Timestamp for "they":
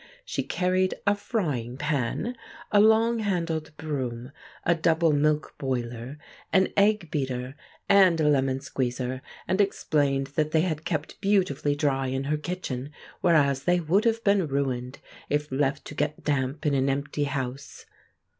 10.53-10.61, 13.65-13.79